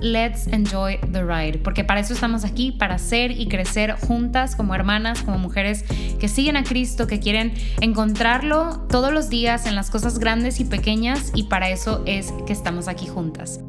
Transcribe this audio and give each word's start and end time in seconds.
let's 0.00 0.46
enjoy 0.46 0.98
the 1.12 1.22
ride, 1.22 1.58
porque 1.58 1.84
para 1.84 2.00
eso 2.00 2.14
estamos 2.14 2.44
aquí, 2.44 2.72
para 2.72 2.98
ser 2.98 3.30
y 3.30 3.48
crecer 3.48 3.92
juntas 3.92 4.56
como 4.56 4.74
hermanas, 4.74 5.22
como 5.22 5.38
mujeres 5.38 5.84
que 6.18 6.28
siguen 6.28 6.56
a 6.56 6.64
Cristo, 6.64 7.06
que 7.06 7.20
quieren 7.20 7.54
encontrarlo 7.80 8.86
todos 8.88 9.12
los 9.12 9.28
días 9.28 9.66
en 9.66 9.74
las 9.74 9.90
cosas 9.90 10.18
grandes 10.18 10.60
y 10.60 10.64
pequeñas, 10.64 11.32
y 11.34 11.44
para 11.44 11.70
eso 11.70 12.02
es 12.06 12.32
que 12.46 12.52
estamos 12.52 12.88
aquí 12.88 13.06
juntas. 13.06 13.60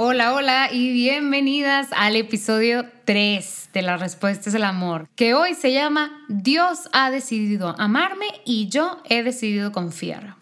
Hola, 0.00 0.32
hola 0.32 0.68
y 0.70 0.92
bienvenidas 0.92 1.88
al 1.90 2.14
episodio 2.14 2.84
3 3.04 3.70
de 3.72 3.82
La 3.82 3.96
Respuesta 3.96 4.48
es 4.48 4.54
el 4.54 4.62
Amor, 4.62 5.08
que 5.16 5.34
hoy 5.34 5.54
se 5.54 5.72
llama 5.72 6.24
Dios 6.28 6.88
ha 6.92 7.10
decidido 7.10 7.74
amarme 7.78 8.26
y 8.44 8.68
yo 8.68 9.02
he 9.08 9.24
decidido 9.24 9.72
confiar 9.72 10.37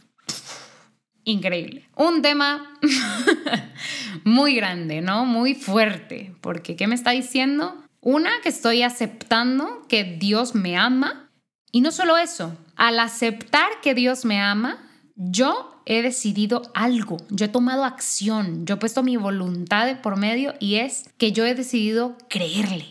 increíble. 1.26 1.86
Un 1.94 2.22
tema 2.22 2.78
muy 4.24 4.54
grande, 4.54 5.02
¿no? 5.02 5.26
Muy 5.26 5.54
fuerte, 5.54 6.34
porque 6.40 6.76
¿qué 6.76 6.86
me 6.86 6.94
está 6.94 7.10
diciendo? 7.10 7.76
Una, 8.00 8.30
que 8.42 8.48
estoy 8.48 8.82
aceptando 8.82 9.84
que 9.88 10.04
Dios 10.04 10.54
me 10.54 10.78
ama. 10.78 11.28
Y 11.72 11.82
no 11.82 11.90
solo 11.90 12.16
eso, 12.16 12.56
al 12.76 12.98
aceptar 13.00 13.68
que 13.82 13.94
Dios 13.94 14.24
me 14.24 14.40
ama, 14.40 14.78
yo 15.16 15.82
he 15.84 16.02
decidido 16.02 16.62
algo, 16.74 17.18
yo 17.30 17.46
he 17.46 17.48
tomado 17.48 17.84
acción, 17.84 18.64
yo 18.66 18.74
he 18.74 18.78
puesto 18.78 19.02
mi 19.02 19.16
voluntad 19.16 20.00
por 20.00 20.16
medio 20.16 20.54
y 20.60 20.76
es 20.76 21.10
que 21.18 21.32
yo 21.32 21.44
he 21.44 21.54
decidido 21.54 22.16
creerle. 22.28 22.86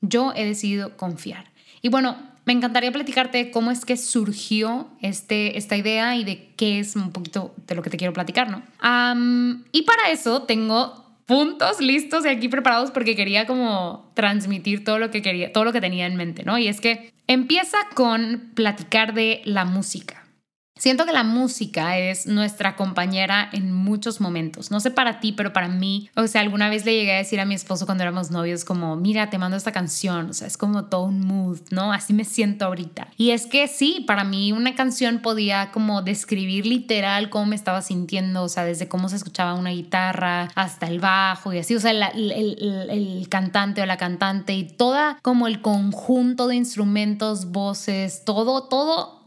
Yo 0.00 0.32
he 0.34 0.44
decidido 0.44 0.96
confiar. 0.96 1.52
Y 1.80 1.88
bueno, 1.88 2.16
me 2.44 2.52
encantaría 2.52 2.90
platicarte 2.90 3.50
cómo 3.50 3.70
es 3.70 3.84
que 3.84 3.96
surgió 3.96 4.88
este, 5.00 5.58
esta 5.58 5.76
idea 5.76 6.16
y 6.16 6.24
de 6.24 6.50
qué 6.56 6.80
es 6.80 6.96
un 6.96 7.12
poquito 7.12 7.54
de 7.66 7.74
lo 7.74 7.82
que 7.82 7.90
te 7.90 7.96
quiero 7.96 8.12
platicar, 8.12 8.50
¿no? 8.50 8.62
y 9.72 9.82
para 9.82 10.10
eso 10.10 10.42
tengo 10.42 11.02
puntos 11.26 11.80
listos 11.80 12.24
y 12.24 12.28
aquí 12.28 12.48
preparados 12.48 12.90
porque 12.90 13.14
quería 13.16 13.46
como 13.46 14.10
transmitir 14.14 14.84
todo 14.84 14.98
lo 14.98 15.10
que 15.10 15.22
quería, 15.22 15.52
todo 15.52 15.64
lo 15.64 15.72
que 15.72 15.80
tenía 15.80 16.06
en 16.06 16.16
mente, 16.16 16.42
¿no? 16.44 16.58
Y 16.58 16.68
es 16.68 16.80
que 16.80 17.12
empieza 17.26 17.78
con 17.94 18.50
platicar 18.54 19.14
de 19.14 19.40
la 19.44 19.64
música. 19.64 20.21
Siento 20.82 21.06
que 21.06 21.12
la 21.12 21.22
música 21.22 21.96
es 21.96 22.26
nuestra 22.26 22.74
compañera 22.74 23.48
en 23.52 23.72
muchos 23.72 24.20
momentos. 24.20 24.72
No 24.72 24.80
sé 24.80 24.90
para 24.90 25.20
ti, 25.20 25.30
pero 25.30 25.52
para 25.52 25.68
mí, 25.68 26.10
o 26.16 26.26
sea, 26.26 26.40
alguna 26.40 26.68
vez 26.68 26.84
le 26.84 26.92
llegué 26.92 27.14
a 27.14 27.18
decir 27.18 27.38
a 27.38 27.44
mi 27.44 27.54
esposo 27.54 27.86
cuando 27.86 28.02
éramos 28.02 28.32
novios 28.32 28.64
como, 28.64 28.96
mira, 28.96 29.30
te 29.30 29.38
mando 29.38 29.56
esta 29.56 29.70
canción, 29.70 30.30
o 30.30 30.32
sea, 30.32 30.48
es 30.48 30.56
como 30.56 30.86
todo 30.86 31.04
un 31.04 31.24
mood, 31.24 31.60
¿no? 31.70 31.92
Así 31.92 32.12
me 32.12 32.24
siento 32.24 32.64
ahorita. 32.64 33.06
Y 33.16 33.30
es 33.30 33.46
que 33.46 33.68
sí, 33.68 34.02
para 34.08 34.24
mí 34.24 34.50
una 34.50 34.74
canción 34.74 35.20
podía 35.20 35.70
como 35.70 36.02
describir 36.02 36.66
literal 36.66 37.30
cómo 37.30 37.46
me 37.46 37.54
estaba 37.54 37.80
sintiendo, 37.80 38.42
o 38.42 38.48
sea, 38.48 38.64
desde 38.64 38.88
cómo 38.88 39.08
se 39.08 39.14
escuchaba 39.14 39.54
una 39.54 39.70
guitarra 39.70 40.48
hasta 40.56 40.88
el 40.88 40.98
bajo 40.98 41.52
y 41.52 41.58
así, 41.58 41.76
o 41.76 41.80
sea, 41.80 41.92
el, 41.92 42.32
el, 42.32 42.90
el 42.90 43.28
cantante 43.28 43.82
o 43.82 43.86
la 43.86 43.98
cantante 43.98 44.54
y 44.54 44.64
toda 44.64 45.20
como 45.22 45.46
el 45.46 45.62
conjunto 45.62 46.48
de 46.48 46.56
instrumentos, 46.56 47.52
voces, 47.52 48.24
todo, 48.24 48.64
todo 48.64 49.21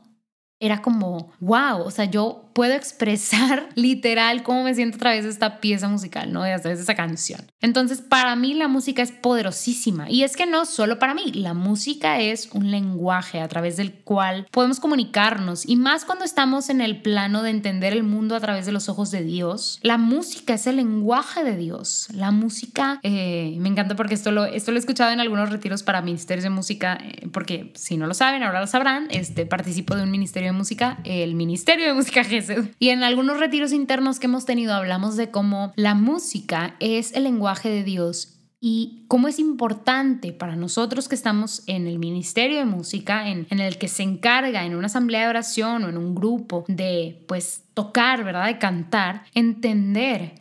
era 0.59 0.81
como, 0.81 1.31
wow, 1.39 1.81
o 1.85 1.91
sea, 1.91 2.05
yo 2.05 2.44
puedo 2.55 2.73
expresar 2.73 3.67
literal 3.75 4.41
cómo 4.41 4.63
me 4.63 4.73
siento 4.73 4.95
a 4.95 4.99
través 4.99 5.25
de 5.25 5.29
esta 5.29 5.59
pieza 5.59 5.89
musical, 5.89 6.31
¿no? 6.31 6.41
A 6.41 6.57
través 6.57 6.79
de 6.79 6.83
esa 6.83 6.95
canción. 6.95 7.41
Entonces, 7.59 7.99
para 7.99 8.35
mí 8.37 8.53
la 8.53 8.69
música 8.69 9.03
es 9.03 9.11
poderosísima. 9.11 10.09
Y 10.09 10.23
es 10.23 10.37
que 10.37 10.45
no 10.45 10.65
solo 10.65 10.97
para 10.97 11.13
mí, 11.13 11.33
la 11.33 11.53
música 11.53 12.21
es 12.21 12.49
un 12.53 12.71
lenguaje 12.71 13.41
a 13.41 13.47
través 13.49 13.75
del 13.75 13.93
cual 13.93 14.47
podemos 14.51 14.79
comunicarnos. 14.79 15.67
Y 15.67 15.75
más 15.75 16.05
cuando 16.05 16.23
estamos 16.23 16.69
en 16.69 16.79
el 16.79 17.01
plano 17.01 17.43
de 17.43 17.49
entender 17.49 17.91
el 17.91 18.03
mundo 18.03 18.37
a 18.37 18.39
través 18.39 18.65
de 18.65 18.71
los 18.71 18.87
ojos 18.87 19.11
de 19.11 19.23
Dios. 19.23 19.79
La 19.81 19.97
música 19.97 20.53
es 20.53 20.65
el 20.65 20.77
lenguaje 20.77 21.43
de 21.43 21.57
Dios. 21.57 22.07
La 22.13 22.31
música, 22.31 23.01
eh, 23.03 23.57
me 23.59 23.67
encanta 23.67 23.97
porque 23.97 24.13
esto 24.13 24.31
lo, 24.31 24.45
esto 24.45 24.71
lo 24.71 24.77
he 24.77 24.79
escuchado 24.79 25.11
en 25.11 25.19
algunos 25.19 25.49
retiros 25.49 25.83
para 25.83 26.01
ministerios 26.01 26.43
de 26.43 26.51
música, 26.51 26.99
eh, 27.03 27.27
porque 27.33 27.73
si 27.75 27.97
no 27.97 28.07
lo 28.07 28.13
saben, 28.13 28.43
ahora 28.43 28.61
lo 28.61 28.67
sabrán, 28.67 29.07
este, 29.09 29.45
participo 29.45 29.97
de 29.97 30.03
un 30.03 30.11
ministerio 30.11 30.53
de 30.53 30.57
música, 30.57 30.99
el 31.03 31.35
Ministerio 31.35 31.87
de 31.87 31.93
Música 31.93 32.23
Jesús 32.23 32.44
y 32.79 32.89
en 32.89 33.03
algunos 33.03 33.39
retiros 33.39 33.73
internos 33.73 34.19
que 34.19 34.27
hemos 34.27 34.45
tenido 34.45 34.73
hablamos 34.73 35.15
de 35.15 35.31
cómo 35.31 35.73
la 35.75 35.95
música 35.95 36.75
es 36.79 37.13
el 37.13 37.23
lenguaje 37.23 37.69
de 37.69 37.83
Dios 37.83 38.35
y 38.59 39.05
cómo 39.07 39.27
es 39.27 39.37
importante 39.37 40.33
para 40.33 40.55
nosotros 40.55 41.07
que 41.07 41.15
estamos 41.15 41.61
en 41.67 41.85
el 41.85 41.99
Ministerio 41.99 42.57
de 42.57 42.65
Música, 42.65 43.29
en, 43.29 43.45
en, 43.51 43.59
el 43.59 43.77
que 43.77 43.87
se 43.87 44.01
encarga 44.01 44.65
en 44.65 44.75
una 44.75 44.87
asamblea 44.87 45.21
de 45.21 45.27
oración 45.27 45.83
o 45.83 45.89
en 45.89 45.97
un 45.97 46.15
grupo 46.15 46.65
de, 46.67 47.23
pues, 47.27 47.65
tocar, 47.75 48.23
¿verdad? 48.23 48.47
De 48.47 48.57
cantar, 48.57 49.23
entender 49.35 50.33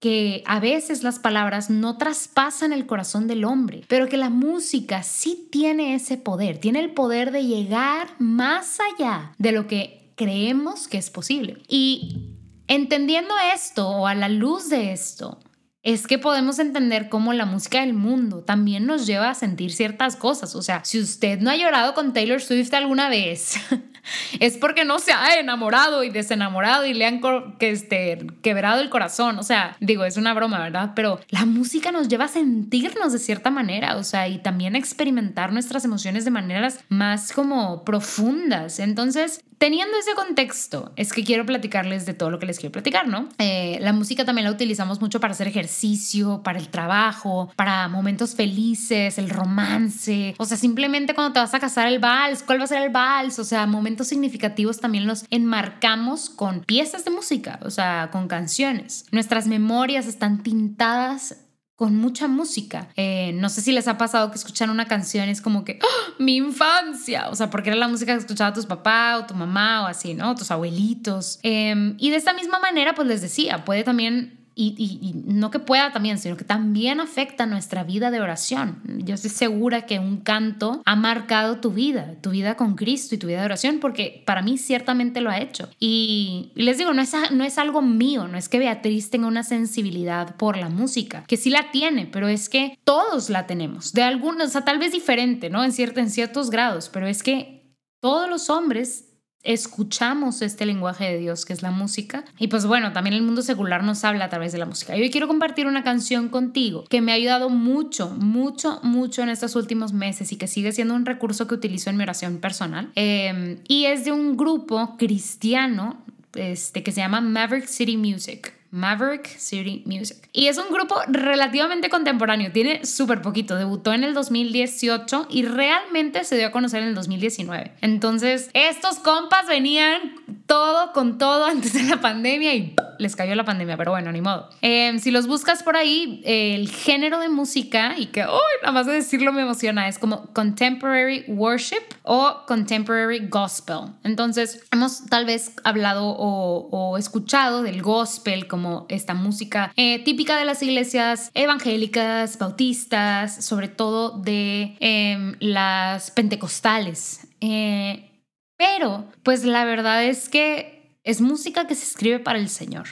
que 0.00 0.42
a 0.46 0.60
veces 0.60 1.02
las 1.02 1.18
palabras 1.18 1.68
no 1.68 1.98
traspasan 1.98 2.72
el 2.72 2.86
corazón 2.86 3.26
del 3.26 3.44
hombre, 3.44 3.84
pero 3.86 4.08
que 4.08 4.16
la 4.16 4.30
música 4.30 5.02
sí 5.02 5.48
tiene 5.52 5.94
ese 5.94 6.16
poder, 6.16 6.58
tiene 6.58 6.80
el 6.80 6.92
poder 6.92 7.30
de 7.30 7.44
llegar 7.44 8.08
más 8.18 8.78
allá 8.80 9.32
de 9.38 9.52
lo 9.52 9.66
que 9.66 9.99
creemos 10.20 10.86
que 10.86 10.98
es 10.98 11.08
posible. 11.08 11.62
Y 11.66 12.36
entendiendo 12.68 13.32
esto 13.54 13.88
o 13.88 14.06
a 14.06 14.14
la 14.14 14.28
luz 14.28 14.68
de 14.68 14.92
esto, 14.92 15.38
es 15.82 16.06
que 16.06 16.18
podemos 16.18 16.58
entender 16.58 17.08
cómo 17.08 17.32
la 17.32 17.46
música 17.46 17.80
del 17.80 17.94
mundo 17.94 18.44
también 18.44 18.84
nos 18.84 19.06
lleva 19.06 19.30
a 19.30 19.34
sentir 19.34 19.72
ciertas 19.72 20.16
cosas. 20.16 20.54
O 20.54 20.60
sea, 20.60 20.84
si 20.84 21.00
usted 21.00 21.40
no 21.40 21.48
ha 21.48 21.56
llorado 21.56 21.94
con 21.94 22.12
Taylor 22.12 22.42
Swift 22.42 22.74
alguna 22.74 23.08
vez, 23.08 23.54
es 24.40 24.58
porque 24.58 24.84
no 24.84 24.98
se 24.98 25.12
ha 25.12 25.40
enamorado 25.40 26.04
y 26.04 26.10
desenamorado 26.10 26.84
y 26.84 26.92
le 26.92 27.06
han 27.06 27.22
que 27.58 27.70
este, 27.70 28.26
quebrado 28.42 28.82
el 28.82 28.90
corazón. 28.90 29.38
O 29.38 29.42
sea, 29.42 29.74
digo, 29.80 30.04
es 30.04 30.18
una 30.18 30.34
broma, 30.34 30.58
¿verdad? 30.58 30.92
Pero 30.94 31.18
la 31.30 31.46
música 31.46 31.92
nos 31.92 32.08
lleva 32.08 32.26
a 32.26 32.28
sentirnos 32.28 33.14
de 33.14 33.18
cierta 33.18 33.50
manera, 33.50 33.96
o 33.96 34.04
sea, 34.04 34.28
y 34.28 34.36
también 34.36 34.74
a 34.74 34.78
experimentar 34.78 35.50
nuestras 35.54 35.86
emociones 35.86 36.26
de 36.26 36.30
maneras 36.30 36.80
más 36.90 37.32
como 37.32 37.84
profundas. 37.84 38.80
Entonces, 38.80 39.42
Teniendo 39.60 39.94
ese 39.98 40.14
contexto, 40.14 40.90
es 40.96 41.12
que 41.12 41.22
quiero 41.22 41.44
platicarles 41.44 42.06
de 42.06 42.14
todo 42.14 42.30
lo 42.30 42.38
que 42.38 42.46
les 42.46 42.58
quiero 42.58 42.72
platicar, 42.72 43.06
¿no? 43.06 43.28
Eh, 43.36 43.76
la 43.82 43.92
música 43.92 44.24
también 44.24 44.46
la 44.46 44.52
utilizamos 44.52 45.02
mucho 45.02 45.20
para 45.20 45.32
hacer 45.32 45.48
ejercicio, 45.48 46.40
para 46.42 46.58
el 46.58 46.70
trabajo, 46.70 47.52
para 47.56 47.86
momentos 47.88 48.34
felices, 48.34 49.18
el 49.18 49.28
romance, 49.28 50.34
o 50.38 50.46
sea, 50.46 50.56
simplemente 50.56 51.14
cuando 51.14 51.34
te 51.34 51.40
vas 51.40 51.52
a 51.52 51.60
casar 51.60 51.88
el 51.88 51.98
vals, 51.98 52.42
¿cuál 52.42 52.58
va 52.58 52.64
a 52.64 52.68
ser 52.68 52.82
el 52.82 52.88
vals? 52.88 53.38
O 53.38 53.44
sea, 53.44 53.66
momentos 53.66 54.08
significativos 54.08 54.80
también 54.80 55.06
los 55.06 55.26
enmarcamos 55.28 56.30
con 56.30 56.60
piezas 56.60 57.04
de 57.04 57.10
música, 57.10 57.60
o 57.62 57.68
sea, 57.68 58.08
con 58.10 58.28
canciones. 58.28 59.04
Nuestras 59.12 59.46
memorias 59.46 60.06
están 60.06 60.42
tintadas 60.42 61.36
con 61.80 61.96
mucha 61.96 62.28
música. 62.28 62.88
Eh, 62.94 63.32
no 63.36 63.48
sé 63.48 63.62
si 63.62 63.72
les 63.72 63.88
ha 63.88 63.96
pasado 63.96 64.30
que 64.30 64.36
escuchan 64.36 64.68
una 64.68 64.84
canción 64.84 65.30
es 65.30 65.40
como 65.40 65.64
que 65.64 65.78
¡Ah! 65.82 66.12
mi 66.18 66.36
infancia, 66.36 67.30
o 67.30 67.34
sea, 67.34 67.48
porque 67.48 67.70
era 67.70 67.78
la 67.78 67.88
música 67.88 68.12
que 68.12 68.18
escuchaba 68.18 68.52
tus 68.52 68.66
papás 68.66 69.22
o 69.22 69.24
tu 69.24 69.32
mamá 69.32 69.84
o 69.84 69.86
así, 69.86 70.12
¿no? 70.12 70.34
Tus 70.34 70.50
abuelitos. 70.50 71.38
Em, 71.42 71.94
y 71.96 72.10
de 72.10 72.16
esta 72.16 72.34
misma 72.34 72.58
manera, 72.58 72.94
pues 72.94 73.08
les 73.08 73.22
decía, 73.22 73.64
puede 73.64 73.82
también 73.82 74.39
y, 74.54 75.22
no 75.24 75.50
que 75.50 75.58
pueda 75.58 75.92
también, 75.92 76.18
sino 76.18 76.36
que 76.36 76.44
también 76.44 77.00
afecta 77.00 77.46
nuestra 77.46 77.84
vida 77.84 78.10
de 78.10 78.20
oración. 78.20 78.82
Yo 79.04 79.14
estoy 79.14 79.30
segura 79.30 79.86
que 79.86 79.98
un 79.98 80.18
canto 80.18 80.82
ha 80.84 80.96
marcado 80.96 81.60
tu 81.60 81.70
vida, 81.70 82.16
tu 82.20 82.30
vida 82.30 82.56
con 82.56 82.74
Cristo 82.74 83.14
y 83.14 83.18
tu 83.18 83.26
vida 83.26 83.40
de 83.40 83.46
oración, 83.46 83.78
porque 83.80 84.22
para 84.26 84.42
mí 84.42 84.58
ciertamente 84.58 85.20
lo 85.20 85.30
ha 85.30 85.38
hecho. 85.38 85.68
Y, 85.78 86.52
les 86.54 86.78
digo, 86.78 86.92
no 86.92 87.02
es, 87.02 87.12
no 87.32 87.44
es 87.44 87.58
algo 87.58 87.82
mío, 87.82 88.28
no 88.28 88.36
es 88.36 88.48
que 88.48 88.58
Beatriz 88.58 89.10
tenga 89.10 89.26
una 89.26 89.42
sensibilidad 89.42 90.36
por 90.36 90.56
la 90.56 90.68
música, 90.68 91.24
que 91.26 91.36
sí 91.36 91.50
la 91.50 91.70
tiene, 91.70 92.06
pero 92.06 92.28
es 92.28 92.48
que 92.48 92.78
todos 92.84 93.30
la 93.30 93.46
tenemos, 93.46 93.92
de 93.92 94.02
algunos, 94.02 94.48
o 94.48 94.50
sea, 94.50 94.64
tal 94.64 94.78
vez 94.78 94.92
diferente, 94.92 95.50
¿no? 95.50 95.64
En, 95.64 95.72
cierto, 95.72 96.00
en 96.00 96.10
ciertos 96.10 96.50
grados, 96.50 96.88
pero 96.92 97.06
es 97.06 97.22
que 97.22 97.74
todos 98.00 98.28
los 98.28 98.50
hombres 98.50 99.09
escuchamos 99.42 100.42
este 100.42 100.66
lenguaje 100.66 101.04
de 101.04 101.18
Dios 101.18 101.44
que 101.44 101.52
es 101.52 101.62
la 101.62 101.70
música. 101.70 102.24
Y 102.38 102.48
pues 102.48 102.66
bueno, 102.66 102.92
también 102.92 103.14
el 103.14 103.22
mundo 103.22 103.42
secular 103.42 103.82
nos 103.82 104.04
habla 104.04 104.26
a 104.26 104.28
través 104.28 104.52
de 104.52 104.58
la 104.58 104.66
música. 104.66 104.96
Y 104.96 105.02
hoy 105.02 105.10
quiero 105.10 105.28
compartir 105.28 105.66
una 105.66 105.82
canción 105.82 106.28
contigo 106.28 106.84
que 106.88 107.00
me 107.00 107.12
ha 107.12 107.14
ayudado 107.14 107.48
mucho, 107.48 108.10
mucho, 108.10 108.80
mucho 108.82 109.22
en 109.22 109.28
estos 109.28 109.56
últimos 109.56 109.92
meses 109.92 110.32
y 110.32 110.36
que 110.36 110.46
sigue 110.46 110.72
siendo 110.72 110.94
un 110.94 111.06
recurso 111.06 111.46
que 111.46 111.54
utilizo 111.54 111.90
en 111.90 111.96
mi 111.96 112.02
oración 112.02 112.38
personal. 112.38 112.90
Em, 112.94 113.58
y 113.66 113.86
es 113.86 114.04
de 114.04 114.12
un 114.12 114.36
grupo 114.36 114.96
cristiano 114.98 116.02
este, 116.34 116.82
que 116.82 116.92
se 116.92 117.00
llama 117.00 117.20
Maverick 117.20 117.66
City 117.66 117.96
Music. 117.96 118.59
Maverick 118.70 119.26
City 119.26 119.82
Music. 119.86 120.28
Y 120.32 120.46
es 120.46 120.58
un 120.58 120.72
grupo 120.72 120.96
relativamente 121.08 121.88
contemporáneo, 121.88 122.52
tiene 122.52 122.84
súper 122.84 123.20
poquito, 123.22 123.56
debutó 123.56 123.92
en 123.92 124.04
el 124.04 124.14
2018 124.14 125.26
y 125.28 125.42
realmente 125.42 126.24
se 126.24 126.36
dio 126.36 126.48
a 126.48 126.50
conocer 126.50 126.82
en 126.82 126.88
el 126.88 126.94
2019. 126.94 127.72
Entonces, 127.80 128.50
estos 128.54 128.98
compas 128.98 129.46
venían 129.48 130.14
todo 130.46 130.92
con 130.92 131.18
todo 131.18 131.46
antes 131.46 131.72
de 131.72 131.82
la 131.84 132.00
pandemia 132.00 132.54
y 132.54 132.74
les 132.98 133.16
cayó 133.16 133.34
la 133.34 133.44
pandemia, 133.44 133.76
pero 133.76 133.92
bueno, 133.92 134.12
ni 134.12 134.20
modo. 134.20 134.50
Em, 134.60 134.98
si 134.98 135.10
los 135.10 135.26
buscas 135.26 135.62
por 135.62 135.76
ahí, 135.76 136.20
el 136.24 136.68
género 136.68 137.18
de 137.18 137.28
música, 137.28 137.94
y 137.96 138.06
que, 138.06 138.22
uy, 138.22 138.60
nada 138.62 138.72
más 138.72 138.86
de 138.86 138.92
decirlo 138.92 139.32
me 139.32 139.42
emociona, 139.42 139.88
es 139.88 139.98
como 139.98 140.26
contemporary 140.32 141.24
worship 141.28 141.82
o 142.02 142.42
contemporary 142.46 143.26
gospel. 143.28 143.94
Entonces, 144.04 144.62
hemos 144.70 145.06
tal 145.06 145.24
vez 145.24 145.52
hablado 145.64 146.06
o, 146.06 146.68
o 146.70 146.98
escuchado 146.98 147.62
del 147.62 147.80
gospel 147.80 148.46
como 148.46 148.59
como 148.60 148.84
esta 148.90 149.14
música 149.14 149.72
eh, 149.76 150.04
típica 150.04 150.36
de 150.36 150.44
las 150.44 150.62
iglesias 150.62 151.30
evangélicas, 151.32 152.38
bautistas, 152.38 153.42
sobre 153.42 153.68
todo 153.68 154.18
de 154.18 154.76
em, 154.80 155.36
las 155.40 156.10
pentecostales. 156.10 157.26
Eh, 157.40 158.10
pero, 158.58 159.06
pues 159.22 159.44
la 159.44 159.64
verdad 159.64 160.04
es 160.04 160.28
que 160.28 160.98
es 161.04 161.22
música 161.22 161.66
que 161.66 161.74
se 161.74 161.84
escribe 161.84 162.18
para 162.18 162.38
el 162.38 162.50
Señor. 162.50 162.86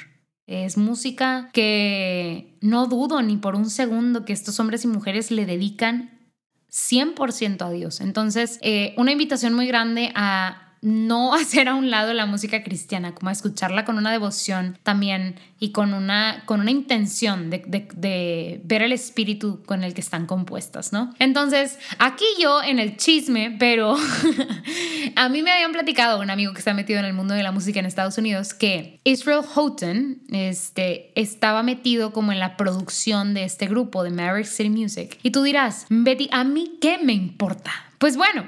Es 0.46 0.78
música 0.78 1.50
que 1.52 2.56
no 2.62 2.86
dudo 2.86 3.20
ni 3.20 3.36
por 3.36 3.54
un 3.54 3.68
segundo 3.68 4.24
que 4.24 4.32
estos 4.32 4.58
hombres 4.60 4.84
y 4.84 4.88
mujeres 4.88 5.30
le 5.30 5.44
dedican 5.44 6.32
100% 6.70 7.60
a 7.60 7.70
Dios. 7.70 8.00
Entonces, 8.00 8.58
eh, 8.62 8.94
una 8.96 9.12
invitación 9.12 9.52
muy 9.52 9.66
grande 9.66 10.12
a 10.14 10.67
no 10.82 11.34
hacer 11.34 11.68
a 11.68 11.74
un 11.74 11.90
lado 11.90 12.12
la 12.14 12.26
música 12.26 12.62
cristiana, 12.62 13.14
como 13.14 13.30
escucharla 13.30 13.84
con 13.84 13.98
una 13.98 14.12
devoción 14.12 14.78
también 14.82 15.36
y 15.60 15.72
con 15.72 15.92
una, 15.92 16.42
con 16.46 16.60
una 16.60 16.70
intención 16.70 17.50
de, 17.50 17.88
de, 17.96 18.60
ver 18.64 18.82
el 18.82 18.92
espíritu 18.92 19.62
con 19.64 19.82
el 19.82 19.94
que 19.94 20.00
están 20.00 20.26
compuestas, 20.26 20.92
¿no? 20.92 21.14
Entonces, 21.18 21.78
aquí 21.98 22.24
yo 22.40 22.62
en 22.62 22.78
el 22.78 22.96
chisme, 22.96 23.56
pero 23.58 23.96
a 25.16 25.28
mí 25.28 25.42
me 25.42 25.50
habían 25.50 25.72
platicado 25.72 26.20
un 26.20 26.30
amigo 26.30 26.52
que 26.52 26.60
está 26.60 26.74
metido 26.74 27.00
en 27.00 27.04
el 27.04 27.12
mundo 27.12 27.34
de 27.34 27.42
la 27.42 27.52
música 27.52 27.80
en 27.80 27.86
Estados 27.86 28.18
Unidos 28.18 28.54
que 28.54 29.00
Israel 29.04 29.42
Houghton 29.42 30.22
este, 30.30 31.12
estaba 31.20 31.62
metido 31.62 32.12
como 32.12 32.32
en 32.32 32.38
la 32.38 32.56
producción 32.56 33.34
de 33.34 33.44
este 33.44 33.66
grupo 33.66 34.04
de 34.04 34.10
Maverick 34.10 34.46
City 34.46 34.70
Music. 34.70 35.18
Y 35.22 35.30
tú 35.30 35.42
dirás, 35.42 35.86
Betty, 35.88 36.28
¿a 36.32 36.44
mí 36.44 36.78
qué 36.80 36.98
me 37.02 37.12
importa? 37.12 37.72
Pues 37.98 38.16
bueno, 38.16 38.44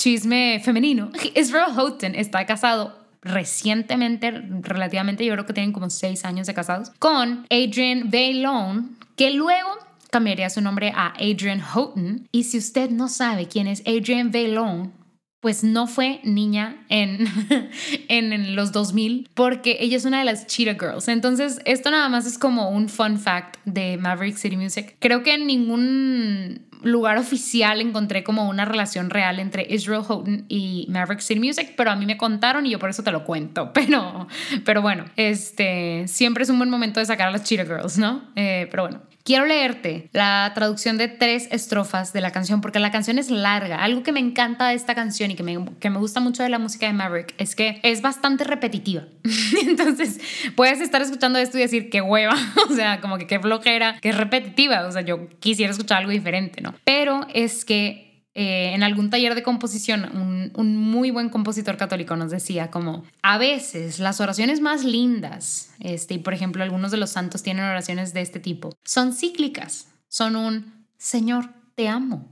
chisme 0.00 0.60
femenino, 0.64 1.10
Israel 1.34 1.72
Houghton 1.74 2.14
está 2.14 2.46
casado 2.46 2.98
recientemente, 3.20 4.30
relativamente, 4.62 5.26
yo 5.26 5.34
creo 5.34 5.44
que 5.44 5.52
tienen 5.52 5.72
como 5.72 5.90
seis 5.90 6.24
años 6.24 6.46
de 6.46 6.54
casados, 6.54 6.90
con 6.98 7.46
Adrian 7.50 8.10
Bailon, 8.10 8.96
que 9.14 9.30
luego 9.32 9.68
cambiaría 10.10 10.48
su 10.48 10.62
nombre 10.62 10.90
a 10.96 11.12
Adrian 11.18 11.60
Houghton. 11.60 12.26
Y 12.32 12.44
si 12.44 12.56
usted 12.56 12.88
no 12.88 13.08
sabe 13.08 13.46
quién 13.46 13.66
es 13.66 13.82
Adrian 13.86 14.30
Bailon, 14.30 14.94
pues 15.40 15.62
no 15.64 15.86
fue 15.86 16.20
niña 16.24 16.84
en, 16.88 17.26
en, 18.08 18.56
los 18.56 18.72
2000 18.72 19.28
porque 19.34 19.76
ella 19.80 19.98
es 19.98 20.06
una 20.06 20.20
de 20.20 20.24
las 20.24 20.46
Cheetah 20.46 20.74
Girls. 20.74 21.08
Entonces, 21.08 21.60
esto 21.66 21.90
nada 21.90 22.08
más 22.08 22.26
es 22.26 22.38
como 22.38 22.70
un 22.70 22.88
fun 22.88 23.18
fact 23.18 23.56
de 23.66 23.98
Maverick 23.98 24.36
City 24.36 24.56
Music. 24.56 24.96
Creo 24.98 25.22
que 25.22 25.34
en 25.34 25.46
ningún 25.46 26.69
lugar 26.82 27.18
oficial 27.18 27.80
encontré 27.80 28.24
como 28.24 28.48
una 28.48 28.64
relación 28.64 29.10
real 29.10 29.38
entre 29.38 29.66
Israel 29.68 30.02
Houghton 30.02 30.44
y 30.48 30.86
Maverick 30.88 31.20
City 31.20 31.40
Music, 31.40 31.74
pero 31.76 31.90
a 31.90 31.96
mí 31.96 32.06
me 32.06 32.16
contaron 32.16 32.66
y 32.66 32.70
yo 32.70 32.78
por 32.78 32.90
eso 32.90 33.02
te 33.02 33.12
lo 33.12 33.24
cuento. 33.24 33.72
Pero, 33.80 34.28
pero 34.64 34.82
bueno, 34.82 35.06
este, 35.16 36.06
siempre 36.06 36.44
es 36.44 36.50
un 36.50 36.58
buen 36.58 36.70
momento 36.70 37.00
de 37.00 37.06
sacar 37.06 37.28
a 37.28 37.30
las 37.30 37.44
Cheetah 37.44 37.64
Girls, 37.64 37.98
¿no? 37.98 38.22
Eh, 38.36 38.68
pero 38.70 38.82
bueno, 38.84 39.00
Quiero 39.22 39.44
leerte 39.44 40.08
la 40.12 40.50
traducción 40.54 40.96
de 40.96 41.06
tres 41.06 41.46
estrofas 41.50 42.14
de 42.14 42.22
la 42.22 42.32
canción 42.32 42.62
porque 42.62 42.78
la 42.78 42.90
canción 42.90 43.18
es 43.18 43.30
larga. 43.30 43.76
Algo 43.76 44.02
que 44.02 44.12
me 44.12 44.20
encanta 44.20 44.68
de 44.68 44.74
esta 44.74 44.94
canción 44.94 45.30
y 45.30 45.34
que 45.34 45.42
me, 45.42 45.62
que 45.78 45.90
me 45.90 45.98
gusta 45.98 46.20
mucho 46.20 46.42
de 46.42 46.48
la 46.48 46.58
música 46.58 46.86
de 46.86 46.94
Maverick 46.94 47.34
es 47.36 47.54
que 47.54 47.80
es 47.82 48.00
bastante 48.00 48.44
repetitiva. 48.44 49.04
Entonces 49.62 50.20
puedes 50.56 50.80
estar 50.80 51.02
escuchando 51.02 51.38
esto 51.38 51.58
y 51.58 51.60
decir 51.60 51.90
qué 51.90 52.00
hueva, 52.00 52.34
o 52.70 52.74
sea, 52.74 53.00
como 53.00 53.18
que 53.18 53.26
qué 53.26 53.38
flojera, 53.38 54.00
que 54.00 54.08
es 54.08 54.16
repetitiva. 54.16 54.86
O 54.86 54.92
sea, 54.92 55.02
yo 55.02 55.28
quisiera 55.38 55.70
escuchar 55.70 55.98
algo 55.98 56.12
diferente, 56.12 56.62
¿no? 56.62 56.69
Pero 56.84 57.26
es 57.32 57.64
que 57.64 58.10
eh, 58.34 58.74
en 58.74 58.84
algún 58.84 59.10
taller 59.10 59.34
de 59.34 59.42
composición, 59.42 60.04
un, 60.16 60.52
un, 60.54 60.76
muy 60.76 61.10
buen 61.10 61.30
compositor 61.30 61.76
católico 61.76 62.14
nos 62.14 62.30
decía 62.30 62.70
como, 62.70 63.04
a 63.22 63.38
veces 63.38 63.98
las 63.98 64.20
oraciones 64.20 64.60
más 64.60 64.84
lindas, 64.84 65.72
este, 65.80 66.14
y 66.14 66.18
por 66.18 66.32
ejemplo 66.32 66.62
algunos 66.62 66.92
de 66.92 66.96
los 66.96 67.10
santos 67.10 67.42
tienen 67.42 67.64
oraciones 67.64 68.14
de 68.14 68.20
este 68.20 68.38
tipo, 68.38 68.70
son 68.84 69.12
cíclicas, 69.14 69.88
son 70.08 70.36
un, 70.36 70.86
Señor, 70.96 71.50
te 71.74 71.88
amo, 71.88 72.28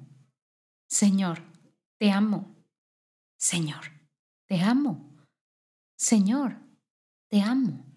Señor, 0.89 1.43
te 1.99 2.13
amo, 2.13 2.55
Señor, 3.37 3.91
te 4.47 4.61
amo, 4.61 5.17
Señor, 5.97 6.59
te 7.29 7.41
amo 7.41 7.88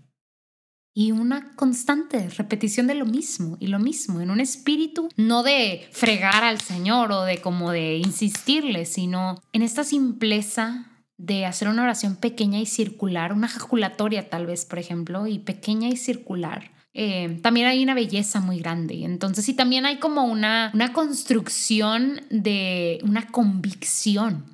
y 0.94 1.12
una 1.12 1.56
constante 1.56 2.30
repetición 2.30 2.88
de 2.88 2.96
lo 2.96 3.06
mismo 3.06 3.58
y 3.60 3.68
lo 3.68 3.80
mismo, 3.80 4.20
en 4.20 4.30
un 4.30 4.40
espíritu 4.40 5.10
no 5.16 5.44
de 5.44 5.88
fregar 5.92 6.44
al 6.44 6.60
Señor 6.60 7.12
o 7.12 7.24
de 7.24 7.40
como 7.40 7.72
de 7.72 7.98
insistirle, 7.98 8.86
sino 8.86 9.42
en 9.54 9.62
esta 9.62 9.84
simpleza 9.84 10.88
de 11.18 11.46
hacer 11.46 11.68
una 11.68 11.84
oración 11.84 12.16
pequeña 12.16 12.60
y 12.60 12.66
circular, 12.66 13.32
una 13.32 13.48
ejaculatoria 13.48 14.30
tal 14.30 14.48
vez, 14.48 14.66
por 14.66 14.80
ejemplo, 14.80 15.28
y 15.28 15.40
pequeña 15.40 15.88
y 15.88 15.96
circular. 15.96 16.72
Eh, 16.94 17.40
también 17.42 17.68
hay 17.68 17.84
una 17.84 17.94
belleza 17.94 18.42
muy 18.42 18.60
grande. 18.60 19.06
Entonces, 19.06 19.48
y 19.48 19.54
también 19.54 19.86
hay 19.86 20.00
como 20.00 20.26
una, 20.26 20.72
una 20.74 20.92
construcción 20.92 22.22
de 22.30 23.00
una 23.04 23.28
convicción. 23.28 24.46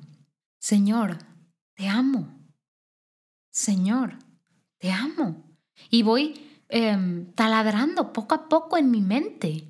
Señor, 0.60 1.18
te 1.74 1.88
amo. 1.88 2.28
Señor, 3.50 4.18
te 4.78 4.92
amo. 4.92 5.47
Y 5.90 6.02
voy 6.02 6.40
em, 6.68 7.32
taladrando 7.32 8.12
poco 8.12 8.34
a 8.34 8.48
poco 8.48 8.76
en 8.76 8.90
mi 8.90 9.00
mente 9.00 9.64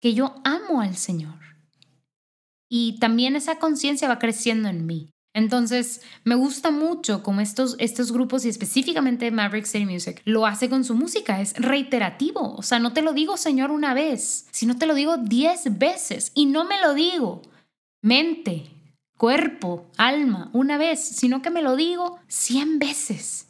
que 0.00 0.14
yo 0.14 0.34
amo 0.44 0.80
al 0.80 0.96
Señor. 0.96 1.38
Y 2.68 2.98
también 2.98 3.36
esa 3.36 3.58
conciencia 3.58 4.08
va 4.08 4.18
creciendo 4.18 4.68
en 4.68 4.86
mí. 4.86 5.10
Entonces, 5.36 6.00
me 6.24 6.34
gusta 6.34 6.70
mucho 6.70 7.22
como 7.22 7.42
estos, 7.42 7.76
estos 7.78 8.10
grupos 8.10 8.46
y 8.46 8.48
específicamente 8.48 9.30
Maverick 9.30 9.66
City 9.66 9.84
Music 9.84 10.22
lo 10.24 10.46
hace 10.46 10.70
con 10.70 10.82
su 10.82 10.94
música. 10.94 11.42
Es 11.42 11.52
reiterativo. 11.58 12.54
O 12.56 12.62
sea, 12.62 12.78
no 12.78 12.94
te 12.94 13.02
lo 13.02 13.12
digo, 13.12 13.36
Señor, 13.36 13.70
una 13.70 13.92
vez, 13.92 14.46
sino 14.50 14.78
te 14.78 14.86
lo 14.86 14.94
digo 14.94 15.18
diez 15.18 15.78
veces. 15.78 16.32
Y 16.34 16.46
no 16.46 16.64
me 16.64 16.80
lo 16.80 16.94
digo 16.94 17.42
mente, 18.00 18.70
cuerpo, 19.18 19.86
alma, 19.98 20.48
una 20.54 20.78
vez, 20.78 21.00
sino 21.00 21.42
que 21.42 21.50
me 21.50 21.60
lo 21.60 21.76
digo 21.76 22.18
cien 22.28 22.78
veces. 22.78 23.46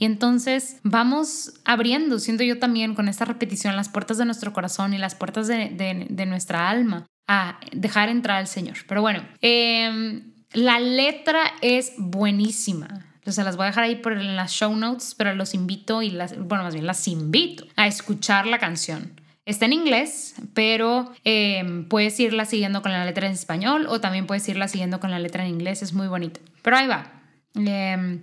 Y 0.00 0.06
entonces 0.06 0.78
vamos 0.82 1.60
abriendo, 1.66 2.18
siento 2.18 2.42
yo 2.42 2.58
también 2.58 2.94
con 2.94 3.06
esta 3.06 3.26
repetición, 3.26 3.76
las 3.76 3.90
puertas 3.90 4.16
de 4.16 4.24
nuestro 4.24 4.54
corazón 4.54 4.94
y 4.94 4.98
las 4.98 5.14
puertas 5.14 5.46
de, 5.46 6.24
nuestra 6.26 6.70
alma 6.70 7.06
a 7.28 7.60
dejar 7.72 8.08
entrar 8.08 8.38
al 8.38 8.46
Señor. 8.46 8.78
Pero 8.88 9.02
bueno, 9.02 9.22
em, 9.42 10.32
la 10.54 10.80
letra 10.80 11.42
es 11.60 11.92
buenísima. 11.98 13.06
O 13.26 13.30
sea, 13.30 13.44
las 13.44 13.58
voy 13.58 13.64
a 13.64 13.66
dejar 13.66 13.84
ahí 13.84 13.96
por 13.96 14.14
en 14.14 14.36
las 14.36 14.52
show 14.52 14.74
notes, 14.74 15.14
pero 15.14 15.34
los 15.34 15.52
invito 15.52 16.00
y 16.00 16.08
las, 16.08 16.34
bueno, 16.38 16.64
más 16.64 16.72
bien 16.72 16.86
las 16.86 17.06
invito 17.06 17.66
a 17.76 17.86
escuchar 17.86 18.46
la 18.46 18.58
canción. 18.58 19.20
Está 19.44 19.66
en 19.66 19.74
inglés, 19.74 20.34
pero 20.54 21.12
em, 21.24 21.86
puedes 21.86 22.18
irla 22.18 22.46
siguiendo 22.46 22.80
con 22.80 22.92
la 22.92 23.04
letra 23.04 23.26
en 23.26 23.34
español 23.34 23.84
o 23.86 24.00
también 24.00 24.26
puedes 24.26 24.48
irla 24.48 24.66
siguiendo 24.66 24.98
con 24.98 25.10
la 25.10 25.18
letra 25.18 25.44
en 25.44 25.50
inglés, 25.50 25.82
es 25.82 25.92
muy 25.92 26.08
bonito. 26.08 26.40
Pero 26.62 26.78
ahí 26.78 26.86
va. 26.86 27.20
Eh, 27.54 28.20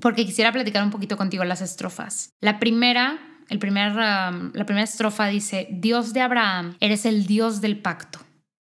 porque 0.00 0.24
quisiera 0.24 0.52
platicar 0.52 0.82
un 0.82 0.90
poquito 0.90 1.16
contigo 1.16 1.44
las 1.44 1.60
estrofas. 1.60 2.32
La 2.40 2.58
primera 2.58 3.18
el 3.50 3.58
primer, 3.58 3.96
la 3.96 4.64
primera 4.64 4.84
estrofa 4.84 5.26
dice, 5.26 5.66
Dios 5.72 6.12
de 6.12 6.20
Abraham, 6.20 6.76
eres 6.78 7.04
el 7.04 7.26
Dios 7.26 7.60
del 7.60 7.78
pacto 7.78 8.20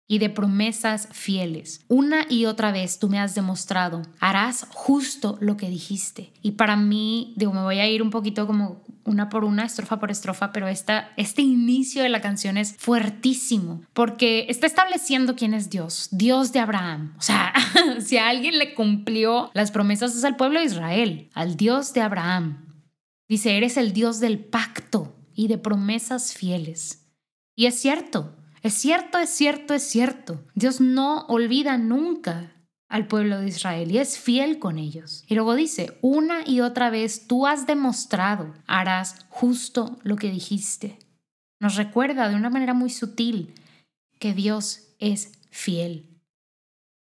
y 0.08 0.20
de 0.20 0.30
promesas 0.30 1.08
fieles. 1.12 1.84
Una 1.88 2.26
y 2.30 2.46
otra 2.46 2.72
vez 2.72 3.00
tú 3.00 3.10
me 3.10 3.20
has 3.20 3.34
demostrado, 3.34 4.04
harás 4.20 4.68
justo 4.72 5.38
lo 5.42 5.58
que 5.58 5.70
dijiste. 5.70 6.32
Y 6.42 6.52
para 6.52 6.76
mí, 6.76 7.34
digo, 7.38 7.54
me 7.54 7.62
voy 7.62 7.80
a 7.80 7.88
ir 7.88 8.02
un 8.04 8.12
poquito 8.12 8.46
como 8.46 8.84
una 9.04 9.30
por 9.30 9.44
una, 9.44 9.66
estrofa 9.66 10.00
por 10.00 10.12
estrofa, 10.12 10.52
pero 10.52 10.68
esta, 10.68 11.12
este 11.16 11.42
inicio 11.42 12.04
de 12.04 12.10
la 12.10 12.22
canción 12.22 12.58
es 12.58 12.76
fuertísimo 12.78 13.84
porque 13.94 14.46
está 14.50 14.68
estableciendo 14.68 15.36
quién 15.36 15.54
es 15.54 15.70
Dios, 15.70 16.10
Dios 16.12 16.52
de 16.52 16.60
Abraham. 16.60 17.14
O 17.18 17.22
sea, 17.22 17.54
si 18.00 18.18
a 18.18 18.30
alguien 18.30 18.58
le 18.58 18.74
cumplió 18.74 19.52
las 19.54 19.72
promesas 19.72 20.16
es 20.16 20.24
al 20.24 20.36
pueblo 20.36 20.60
de 20.60 20.66
Israel, 20.66 21.30
al 21.34 21.56
Dios 21.56 21.94
de 21.94 22.02
Abraham. 22.02 22.66
Dice, 23.28 23.58
eres 23.58 23.78
el 23.78 23.92
Dios 23.94 24.20
del 24.20 24.40
pacto 24.40 25.16
y 25.34 25.48
de 25.48 25.58
promesas 25.58 26.34
fieles. 26.34 27.08
Y 27.56 27.66
es 27.66 27.80
cierto, 27.80 28.36
es 28.66 28.74
cierto, 28.74 29.20
es 29.20 29.30
cierto, 29.30 29.76
es 29.76 29.84
cierto. 29.84 30.44
Dios 30.56 30.82
no 30.82 31.28
olvida 31.28 31.78
nunca 31.78 32.52
al 32.90 33.08
pueblo 33.08 33.40
de 33.40 33.50
Israel 33.50 33.92
y 33.92 34.00
es 34.00 34.18
fiel 34.18 34.58
con 34.58 34.80
ellos. 34.80 35.24
Y 35.28 35.36
luego 35.36 35.54
dice, 35.54 36.00
una 36.02 36.42
y 36.48 36.62
otra 36.62 36.90
vez 36.90 37.28
tú 37.28 37.46
has 37.46 37.68
demostrado, 37.68 38.56
harás 38.66 39.28
justo 39.30 40.00
lo 40.02 40.16
que 40.16 40.32
dijiste. 40.32 40.98
Nos 41.60 41.76
recuerda 41.76 42.28
de 42.28 42.36
una 42.36 42.50
manera 42.50 42.74
muy 42.74 42.90
sutil 42.90 43.54
que 44.18 44.34
Dios 44.34 44.96
es 44.98 45.34
fiel. 45.52 46.20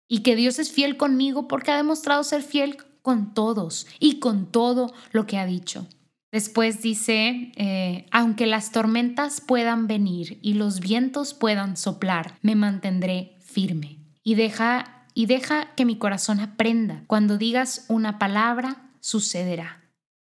Y 0.08 0.24
que 0.24 0.36
Dios 0.36 0.58
es 0.58 0.72
fiel 0.72 0.98
conmigo 0.98 1.48
porque 1.48 1.70
ha 1.70 1.78
demostrado 1.78 2.24
ser 2.24 2.42
fiel 2.42 2.78
con 3.04 3.36
todos 3.36 3.86
y 4.00 4.18
con 4.18 4.52
todo 4.52 4.92
lo 5.12 5.28
que 5.28 5.38
ha 5.38 5.46
dicho. 5.46 5.88
Después 6.34 6.82
dice, 6.82 7.52
eh, 7.58 8.08
aunque 8.10 8.48
las 8.48 8.72
tormentas 8.72 9.40
puedan 9.40 9.86
venir 9.86 10.40
y 10.42 10.56
los 10.56 10.80
vientos 10.80 11.36
puedan 11.36 11.78
soplar, 11.78 12.40
me 12.42 12.56
mantendré 12.56 13.38
firme. 13.40 14.00
Y 14.24 14.34
deja, 14.34 15.06
y 15.14 15.28
deja 15.28 15.76
que 15.76 15.86
mi 15.86 15.96
corazón 15.96 16.40
aprenda. 16.40 17.04
Cuando 17.06 17.38
digas 17.38 17.86
una 17.88 18.18
palabra, 18.18 18.78
sucederá. 19.00 19.84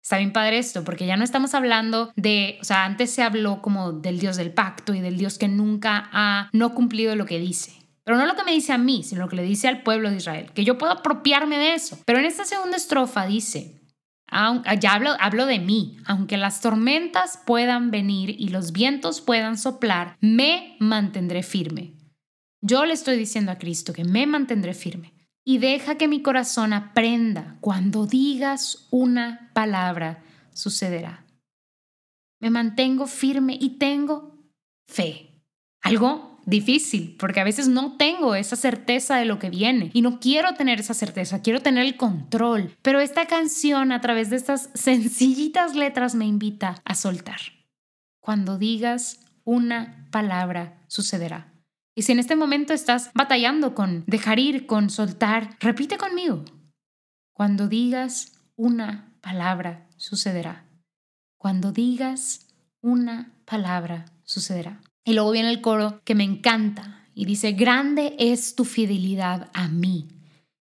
Está 0.01 0.17
bien 0.17 0.33
padre 0.33 0.57
esto, 0.57 0.83
porque 0.83 1.05
ya 1.05 1.17
no 1.17 1.23
estamos 1.23 1.53
hablando 1.53 2.11
de, 2.15 2.57
o 2.61 2.63
sea, 2.63 2.85
antes 2.85 3.11
se 3.11 3.21
habló 3.21 3.61
como 3.61 3.91
del 3.91 4.17
Dios 4.17 4.37
del 4.37 4.51
pacto 4.51 4.95
y 4.95 5.01
del 5.01 5.19
Dios 5.19 5.37
que 5.37 5.49
nunca 5.49 6.09
ha 6.11 6.49
no 6.51 6.73
cumplido 6.73 7.15
lo 7.15 7.27
que 7.27 7.37
dice. 7.37 7.73
Pero 8.03 8.17
no 8.17 8.25
lo 8.25 8.35
que 8.35 8.43
me 8.43 8.53
dice 8.53 8.73
a 8.73 8.79
mí, 8.79 9.03
sino 9.03 9.21
lo 9.21 9.29
que 9.29 9.35
le 9.35 9.43
dice 9.43 9.67
al 9.67 9.83
pueblo 9.83 10.09
de 10.09 10.17
Israel, 10.17 10.51
que 10.55 10.65
yo 10.65 10.79
puedo 10.79 10.93
apropiarme 10.93 11.59
de 11.59 11.75
eso. 11.75 11.99
Pero 12.05 12.17
en 12.17 12.25
esta 12.25 12.43
segunda 12.43 12.75
estrofa 12.75 13.27
dice, 13.27 13.80
ya 14.79 14.93
hablo, 14.93 15.11
hablo 15.19 15.45
de 15.45 15.59
mí, 15.59 15.97
aunque 16.05 16.37
las 16.37 16.61
tormentas 16.61 17.39
puedan 17.45 17.91
venir 17.91 18.35
y 18.39 18.49
los 18.49 18.71
vientos 18.71 19.21
puedan 19.21 19.57
soplar, 19.57 20.15
me 20.21 20.77
mantendré 20.79 21.43
firme. 21.43 21.93
Yo 22.61 22.85
le 22.85 22.93
estoy 22.93 23.17
diciendo 23.17 23.51
a 23.51 23.57
Cristo 23.57 23.91
que 23.91 24.03
me 24.03 24.27
mantendré 24.27 24.73
firme. 24.73 25.13
Y 25.43 25.57
deja 25.57 25.95
que 25.95 26.07
mi 26.07 26.21
corazón 26.21 26.71
aprenda, 26.71 27.57
cuando 27.61 28.05
digas 28.05 28.87
una 28.91 29.49
palabra, 29.53 30.23
sucederá. 30.53 31.25
Me 32.39 32.51
mantengo 32.51 33.07
firme 33.07 33.57
y 33.59 33.77
tengo 33.79 34.37
fe. 34.87 35.43
Algo 35.81 36.30
difícil, 36.45 37.15
porque 37.19 37.39
a 37.39 37.43
veces 37.43 37.67
no 37.67 37.97
tengo 37.97 38.35
esa 38.35 38.55
certeza 38.55 39.17
de 39.17 39.25
lo 39.25 39.39
que 39.39 39.49
viene 39.49 39.91
y 39.93 40.01
no 40.01 40.19
quiero 40.19 40.53
tener 40.53 40.79
esa 40.79 40.93
certeza, 40.93 41.41
quiero 41.41 41.61
tener 41.61 41.85
el 41.85 41.97
control. 41.97 42.75
Pero 42.81 42.99
esta 42.99 43.25
canción 43.25 43.91
a 43.91 44.01
través 44.01 44.29
de 44.29 44.35
estas 44.35 44.69
sencillitas 44.73 45.75
letras 45.75 46.15
me 46.15 46.25
invita 46.25 46.81
a 46.85 46.95
soltar. 46.95 47.39
Cuando 48.19 48.57
digas 48.57 49.19
una 49.43 50.07
palabra, 50.11 50.83
sucederá. 50.87 51.51
Y 51.95 52.03
si 52.03 52.13
en 52.13 52.19
este 52.19 52.35
momento 52.35 52.73
estás 52.73 53.11
batallando 53.13 53.75
con 53.75 54.03
dejar 54.07 54.39
ir, 54.39 54.65
con 54.65 54.89
soltar, 54.89 55.57
repite 55.59 55.97
conmigo. 55.97 56.45
Cuando 57.33 57.67
digas 57.67 58.33
una 58.55 59.13
palabra, 59.21 59.87
sucederá. 59.97 60.65
Cuando 61.37 61.71
digas 61.71 62.47
una 62.81 63.33
palabra, 63.45 64.05
sucederá. 64.23 64.79
Y 65.03 65.13
luego 65.13 65.31
viene 65.31 65.49
el 65.49 65.61
coro 65.61 66.01
que 66.03 66.15
me 66.15 66.23
encanta 66.23 67.07
y 67.13 67.25
dice, 67.25 67.53
grande 67.53 68.15
es 68.19 68.55
tu 68.55 68.65
fidelidad 68.65 69.49
a 69.53 69.67
mí. 69.67 70.07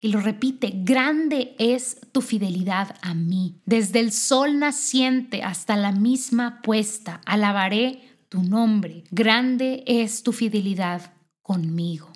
Y 0.01 0.09
lo 0.09 0.19
repite, 0.19 0.71
grande 0.73 1.55
es 1.57 1.99
tu 2.11 2.21
fidelidad 2.21 2.95
a 3.01 3.13
mí. 3.13 3.61
Desde 3.65 3.99
el 3.99 4.11
sol 4.11 4.59
naciente 4.59 5.41
hasta 5.41 5.75
la 5.75 5.91
misma 5.91 6.61
puesta, 6.61 7.21
alabaré 7.25 8.19
tu 8.29 8.43
nombre. 8.43 9.03
Grande 9.09 9.83
es 9.87 10.21
tu 10.21 10.31
fidelidad 10.31 11.13
conmigo. 11.41 12.11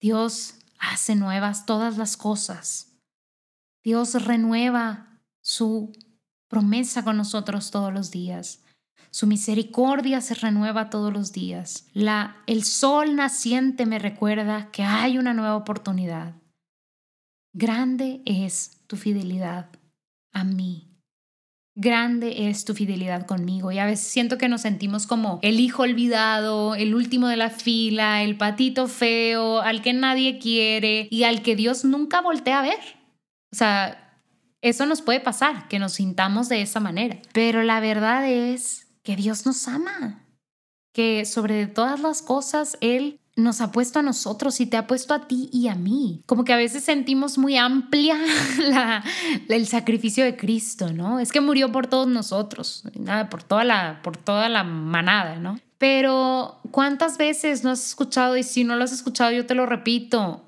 Dios 0.00 0.54
hace 0.78 1.14
nuevas 1.14 1.66
todas 1.66 1.98
las 1.98 2.16
cosas. 2.16 2.92
Dios 3.82 4.14
renueva 4.24 5.20
su 5.42 5.92
promesa 6.48 7.04
con 7.04 7.16
nosotros 7.16 7.70
todos 7.70 7.92
los 7.92 8.10
días. 8.10 8.60
Su 9.10 9.26
misericordia 9.26 10.20
se 10.20 10.34
renueva 10.34 10.90
todos 10.90 11.12
los 11.12 11.32
días. 11.32 11.86
La, 11.92 12.36
el 12.46 12.64
sol 12.64 13.14
naciente 13.14 13.86
me 13.86 13.98
recuerda 13.98 14.70
que 14.72 14.82
hay 14.82 15.18
una 15.18 15.34
nueva 15.34 15.56
oportunidad. 15.56 16.34
Grande 17.52 18.22
es 18.24 18.80
tu 18.88 18.96
fidelidad 18.96 19.68
a 20.32 20.42
mí. 20.42 20.94
Grande 21.76 22.48
es 22.48 22.64
tu 22.64 22.74
fidelidad 22.74 23.26
conmigo. 23.26 23.72
Y 23.72 23.78
a 23.78 23.86
veces 23.86 24.06
siento 24.06 24.38
que 24.38 24.48
nos 24.48 24.62
sentimos 24.62 25.06
como 25.06 25.40
el 25.42 25.58
hijo 25.58 25.82
olvidado, 25.82 26.74
el 26.74 26.94
último 26.94 27.28
de 27.28 27.36
la 27.36 27.50
fila, 27.50 28.22
el 28.22 28.36
patito 28.36 28.86
feo, 28.86 29.60
al 29.60 29.82
que 29.82 29.92
nadie 29.92 30.38
quiere 30.38 31.08
y 31.10 31.24
al 31.24 31.42
que 31.42 31.56
Dios 31.56 31.84
nunca 31.84 32.20
voltea 32.20 32.60
a 32.60 32.62
ver. 32.62 32.80
O 33.52 33.56
sea, 33.56 34.20
eso 34.60 34.86
nos 34.86 35.02
puede 35.02 35.20
pasar, 35.20 35.68
que 35.68 35.78
nos 35.78 35.94
sintamos 35.94 36.48
de 36.48 36.62
esa 36.62 36.80
manera. 36.80 37.18
Pero 37.32 37.62
la 37.62 37.80
verdad 37.80 38.28
es 38.28 38.83
que 39.04 39.14
Dios 39.14 39.46
nos 39.46 39.68
ama, 39.68 40.24
que 40.92 41.24
sobre 41.24 41.66
todas 41.66 42.00
las 42.00 42.22
cosas 42.22 42.76
Él 42.80 43.20
nos 43.36 43.60
ha 43.60 43.72
puesto 43.72 43.98
a 43.98 44.02
nosotros 44.02 44.60
y 44.60 44.66
te 44.66 44.76
ha 44.76 44.86
puesto 44.86 45.12
a 45.12 45.26
ti 45.26 45.48
y 45.52 45.68
a 45.68 45.74
mí. 45.74 46.22
Como 46.26 46.44
que 46.44 46.52
a 46.52 46.56
veces 46.56 46.84
sentimos 46.84 47.36
muy 47.36 47.56
amplia 47.56 48.18
el 49.48 49.66
sacrificio 49.66 50.24
de 50.24 50.36
Cristo, 50.36 50.92
¿no? 50.92 51.18
Es 51.18 51.32
que 51.32 51.40
murió 51.40 51.70
por 51.72 51.86
todos 51.86 52.06
nosotros, 52.06 52.84
por 53.30 53.42
toda 53.42 53.64
la, 53.64 54.00
por 54.02 54.16
toda 54.16 54.48
la 54.48 54.64
manada, 54.64 55.36
¿no? 55.36 55.58
Pero 55.78 56.60
¿cuántas 56.70 57.18
veces 57.18 57.64
no 57.64 57.70
has 57.70 57.86
escuchado? 57.86 58.36
Y 58.36 58.42
si 58.42 58.64
no 58.64 58.76
lo 58.76 58.84
has 58.84 58.92
escuchado, 58.92 59.32
yo 59.32 59.46
te 59.46 59.54
lo 59.54 59.66
repito. 59.66 60.44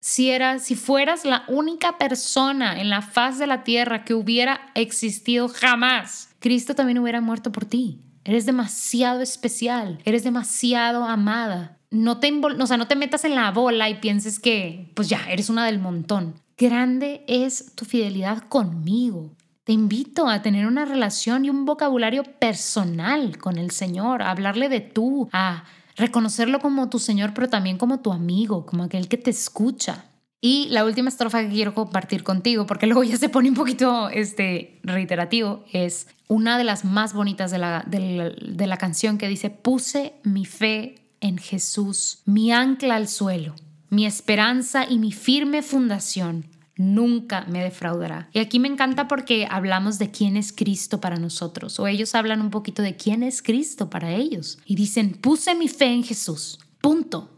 Si, 0.00 0.30
era, 0.30 0.60
si 0.60 0.76
fueras 0.76 1.24
la 1.24 1.44
única 1.48 1.98
persona 1.98 2.80
en 2.80 2.88
la 2.88 3.02
faz 3.02 3.38
de 3.38 3.48
la 3.48 3.64
tierra 3.64 4.04
que 4.04 4.14
hubiera 4.14 4.70
existido 4.74 5.48
jamás, 5.48 6.27
Cristo 6.40 6.74
también 6.74 6.98
hubiera 6.98 7.20
muerto 7.20 7.52
por 7.52 7.64
ti. 7.64 8.00
Eres 8.24 8.46
demasiado 8.46 9.20
especial, 9.20 10.00
eres 10.04 10.24
demasiado 10.24 11.04
amada. 11.04 11.78
No 11.90 12.18
te, 12.18 12.30
o 12.32 12.66
sea, 12.66 12.76
no 12.76 12.86
te 12.86 12.96
metas 12.96 13.24
en 13.24 13.34
la 13.34 13.50
bola 13.50 13.88
y 13.88 14.00
pienses 14.00 14.38
que, 14.38 14.92
pues 14.94 15.08
ya, 15.08 15.30
eres 15.30 15.48
una 15.48 15.64
del 15.64 15.78
montón. 15.78 16.34
Grande 16.58 17.24
es 17.26 17.74
tu 17.74 17.84
fidelidad 17.84 18.42
conmigo. 18.42 19.32
Te 19.64 19.72
invito 19.72 20.28
a 20.28 20.42
tener 20.42 20.66
una 20.66 20.84
relación 20.84 21.44
y 21.44 21.50
un 21.50 21.64
vocabulario 21.64 22.24
personal 22.24 23.38
con 23.38 23.58
el 23.58 23.70
Señor, 23.70 24.22
a 24.22 24.30
hablarle 24.30 24.68
de 24.68 24.80
tú, 24.80 25.28
a 25.32 25.64
reconocerlo 25.96 26.58
como 26.60 26.88
tu 26.88 26.98
Señor, 26.98 27.32
pero 27.34 27.48
también 27.48 27.78
como 27.78 28.00
tu 28.00 28.12
amigo, 28.12 28.66
como 28.66 28.84
aquel 28.84 29.08
que 29.08 29.18
te 29.18 29.30
escucha. 29.30 30.04
Y 30.40 30.68
la 30.70 30.84
última 30.84 31.08
estrofa 31.08 31.42
que 31.42 31.48
quiero 31.48 31.74
compartir 31.74 32.22
contigo, 32.22 32.66
porque 32.66 32.86
luego 32.86 33.02
ya 33.02 33.16
se 33.16 33.28
pone 33.28 33.48
un 33.48 33.56
poquito 33.56 34.08
este, 34.08 34.78
reiterativo, 34.84 35.64
es 35.72 36.06
una 36.28 36.58
de 36.58 36.64
las 36.64 36.84
más 36.84 37.12
bonitas 37.12 37.50
de 37.50 37.58
la, 37.58 37.84
de 37.88 38.66
la 38.66 38.76
canción 38.76 39.18
que 39.18 39.28
dice, 39.28 39.50
puse 39.50 40.14
mi 40.22 40.44
fe 40.44 40.94
en 41.20 41.38
Jesús, 41.38 42.20
mi 42.24 42.52
ancla 42.52 42.96
al 42.96 43.08
suelo, 43.08 43.56
mi 43.90 44.06
esperanza 44.06 44.86
y 44.88 44.98
mi 44.98 45.10
firme 45.10 45.62
fundación 45.62 46.46
nunca 46.76 47.44
me 47.48 47.62
defraudará. 47.62 48.30
Y 48.32 48.38
aquí 48.38 48.60
me 48.60 48.68
encanta 48.68 49.08
porque 49.08 49.48
hablamos 49.50 49.98
de 49.98 50.10
quién 50.12 50.36
es 50.36 50.52
Cristo 50.52 51.00
para 51.00 51.16
nosotros, 51.16 51.80
o 51.80 51.88
ellos 51.88 52.14
hablan 52.14 52.40
un 52.40 52.50
poquito 52.50 52.82
de 52.82 52.96
quién 52.96 53.22
es 53.22 53.42
Cristo 53.42 53.90
para 53.90 54.14
ellos, 54.14 54.58
y 54.64 54.76
dicen, 54.76 55.12
puse 55.12 55.54
mi 55.56 55.68
fe 55.68 55.86
en 55.86 56.04
Jesús, 56.04 56.60
punto. 56.80 57.34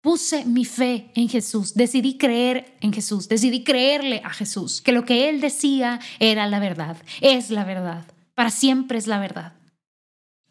Puse 0.00 0.46
mi 0.46 0.64
fe 0.64 1.10
en 1.14 1.28
Jesús, 1.28 1.74
decidí 1.74 2.16
creer 2.16 2.76
en 2.80 2.92
Jesús, 2.92 3.28
decidí 3.28 3.64
creerle 3.64 4.22
a 4.24 4.30
Jesús, 4.30 4.80
que 4.80 4.92
lo 4.92 5.04
que 5.04 5.28
Él 5.28 5.42
decía 5.42 6.00
era 6.18 6.46
la 6.46 6.58
verdad, 6.58 6.96
es 7.20 7.50
la 7.50 7.64
verdad, 7.64 8.06
para 8.34 8.50
siempre 8.50 8.96
es 8.96 9.06
la 9.06 9.18
verdad. 9.18 9.52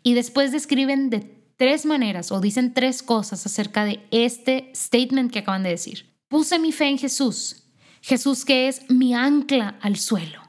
Y 0.04 0.14
después 0.14 0.52
describen 0.52 1.10
de 1.10 1.22
tres 1.58 1.86
maneras 1.86 2.32
o 2.32 2.40
dicen 2.42 2.76
tres 2.76 3.02
cosas 3.02 3.44
acerca 3.46 3.86
de 3.86 4.06
este 4.12 4.72
statement 4.76 5.32
que 5.32 5.40
acaban 5.40 5.64
de 5.64 5.72
decir. 5.72 6.16
Puse 6.28 6.60
mi 6.60 6.72
fe 6.72 6.88
en 6.88 7.00
Jesús, 7.00 7.64
Jesús 8.02 8.46
que 8.46 8.68
es 8.68 8.88
mi 8.90 9.16
ancla 9.16 9.80
al 9.82 9.98
suelo, 9.98 10.44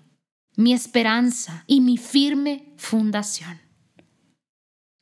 mi 0.57 0.75
esperanza 0.75 1.65
y 1.67 1.81
mi 1.81 1.97
firme 1.97 2.75
fundación. 2.77 3.61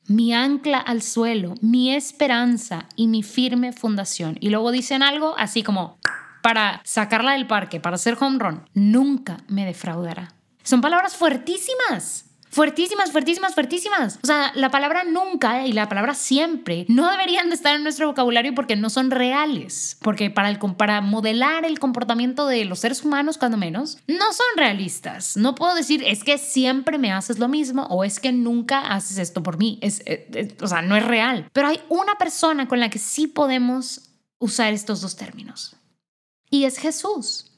Mi 0.09 0.33
ancla 0.33 0.79
al 0.79 1.03
suelo, 1.03 1.53
mi 1.61 1.93
esperanza 1.93 2.87
y 2.95 3.07
mi 3.07 3.21
firme 3.21 3.73
fundación. 3.73 4.37
Y 4.39 4.49
luego 4.49 4.71
dicen 4.71 5.03
algo 5.03 5.35
así 5.37 5.61
como 5.61 5.99
para 6.41 6.81
sacarla 6.83 7.33
del 7.33 7.45
parque, 7.45 7.79
para 7.79 7.95
hacer 7.95 8.17
home 8.19 8.39
run. 8.39 8.65
Nunca 8.73 9.37
me 9.47 9.65
defraudará. 9.65 10.33
Son 10.63 10.81
palabras 10.81 11.15
fuertísimas. 11.15 12.25
Fuertísimas, 12.51 13.11
fuertísimas, 13.11 13.53
fuertísimas. 13.53 14.19
O 14.23 14.27
sea, 14.27 14.51
la 14.55 14.71
palabra 14.71 15.03
nunca 15.03 15.67
y 15.67 15.71
la 15.71 15.87
palabra 15.87 16.15
siempre 16.15 16.85
no 16.89 17.09
deberían 17.11 17.49
de 17.49 17.55
estar 17.55 17.75
en 17.75 17.83
nuestro 17.83 18.07
vocabulario 18.07 18.55
porque 18.55 18.75
no 18.75 18.89
son 18.89 19.11
reales. 19.11 19.97
Porque 20.01 20.31
para, 20.31 20.49
el, 20.49 20.57
para 20.57 21.01
modelar 21.01 21.63
el 21.63 21.77
comportamiento 21.77 22.47
de 22.47 22.65
los 22.65 22.79
seres 22.79 23.03
humanos, 23.03 23.37
cuando 23.37 23.57
menos, 23.57 23.99
no 24.07 24.33
son 24.33 24.47
realistas. 24.55 25.37
No 25.37 25.53
puedo 25.53 25.75
decir 25.75 26.03
es 26.03 26.23
que 26.23 26.39
siempre 26.39 26.97
me 26.97 27.11
haces 27.11 27.37
lo 27.37 27.47
mismo 27.47 27.83
o 27.83 28.03
es 28.03 28.19
que 28.19 28.31
nunca 28.31 28.93
haces 28.93 29.19
esto 29.19 29.43
por 29.43 29.57
mí. 29.57 29.77
Es, 29.81 30.01
eh, 30.07 30.57
o 30.59 30.67
sea, 30.67 30.81
no 30.81 30.95
es 30.95 31.05
real. 31.05 31.47
Pero 31.53 31.67
hay 31.67 31.79
una 31.87 32.15
persona 32.15 32.67
con 32.67 32.79
la 32.79 32.89
que 32.89 32.99
sí 32.99 33.27
podemos 33.27 34.09
usar 34.39 34.73
estos 34.73 35.01
dos 35.01 35.15
términos. 35.15 35.75
Y 36.49 36.63
es 36.63 36.79
Jesús. 36.79 37.51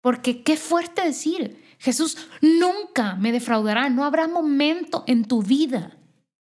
Porque 0.00 0.42
qué 0.42 0.56
fuerte 0.56 1.02
decir 1.02 1.65
Jesús 1.78 2.16
nunca 2.40 3.14
me 3.16 3.32
defraudará. 3.32 3.88
No 3.88 4.04
habrá 4.04 4.28
momento 4.28 5.04
en 5.06 5.24
tu 5.24 5.42
vida 5.42 5.96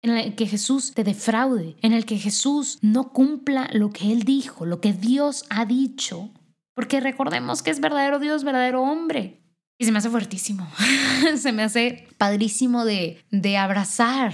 en 0.02 0.18
el 0.18 0.36
que 0.36 0.48
Jesús 0.48 0.94
te 0.94 1.04
defraude, 1.04 1.76
en 1.82 1.94
el 1.94 2.06
que 2.06 2.18
Jesús 2.18 2.80
no 2.82 3.12
cumpla 3.12 3.70
lo 3.74 3.92
que 3.92 4.12
Él 4.12 4.24
dijo, 4.24 4.66
lo 4.66 4.80
que 4.80 4.94
Dios 4.94 5.46
ha 5.50 5.66
dicho. 5.66 6.30
Porque 6.74 7.00
recordemos 7.00 7.64
que 7.64 7.72
es 7.72 7.80
verdadero 7.80 8.20
Dios, 8.20 8.44
verdadero 8.44 8.84
hombre. 8.84 9.42
Y 9.80 9.86
se 9.86 9.92
me 9.92 10.00
hace 10.00 10.10
fuertísimo, 10.10 10.68
se 11.38 11.52
me 11.52 11.64
hace 11.64 12.08
padrísimo 12.18 12.86
de, 12.86 13.24
de 13.32 13.58
abrazar. 13.58 14.34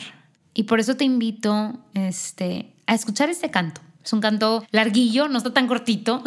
Y 0.53 0.63
por 0.63 0.79
eso 0.79 0.95
te 0.95 1.05
invito 1.05 1.79
este, 1.93 2.75
a 2.85 2.93
escuchar 2.93 3.29
este 3.29 3.49
canto. 3.49 3.81
Es 4.03 4.11
un 4.13 4.21
canto 4.21 4.65
larguillo, 4.71 5.29
no 5.29 5.37
está 5.37 5.53
tan 5.53 5.67
cortito, 5.67 6.21